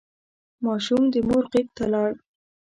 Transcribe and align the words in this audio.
ماشوم 0.63 1.03
د 1.13 1.15
مور 1.27 1.43
غېږ 1.51 1.67
ته 1.77 1.85
لاړ. 1.93 2.09